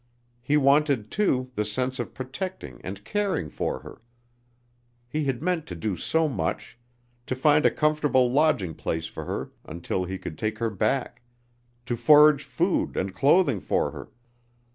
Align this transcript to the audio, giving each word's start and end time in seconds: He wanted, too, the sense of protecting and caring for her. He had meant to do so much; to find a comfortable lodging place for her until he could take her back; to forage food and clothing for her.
He 0.41 0.57
wanted, 0.57 1.11
too, 1.11 1.51
the 1.53 1.63
sense 1.63 1.99
of 1.99 2.15
protecting 2.15 2.81
and 2.83 3.03
caring 3.05 3.51
for 3.51 3.81
her. 3.81 4.01
He 5.07 5.25
had 5.25 5.43
meant 5.43 5.67
to 5.67 5.75
do 5.75 5.95
so 5.95 6.27
much; 6.27 6.75
to 7.27 7.35
find 7.35 7.67
a 7.67 7.69
comfortable 7.69 8.31
lodging 8.31 8.73
place 8.73 9.05
for 9.05 9.25
her 9.25 9.51
until 9.63 10.05
he 10.05 10.17
could 10.17 10.39
take 10.39 10.57
her 10.57 10.71
back; 10.71 11.21
to 11.85 11.95
forage 11.95 12.43
food 12.43 12.97
and 12.97 13.13
clothing 13.13 13.59
for 13.59 13.91
her. 13.91 14.09